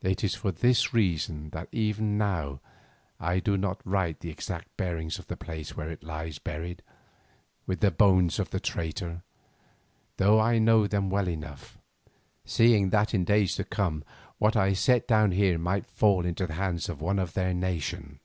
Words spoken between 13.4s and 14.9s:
to come what I